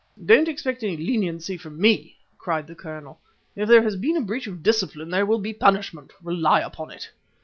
"Don't 0.25 0.47
expect 0.47 0.81
any 0.81 0.97
leniency 0.97 1.57
from 1.57 1.79
me!" 1.79 2.17
cried 2.39 2.65
the 2.65 2.73
Colonel. 2.73 3.19
"If 3.55 3.69
there 3.69 3.83
has 3.83 3.95
been 3.95 4.17
a 4.17 4.21
breach 4.21 4.47
of 4.47 4.63
discipline 4.63 5.11
there 5.11 5.27
will 5.27 5.37
be 5.37 5.53
punishment, 5.53 6.11
rely 6.23 6.61
upon 6.61 6.89
it!" 6.89 7.11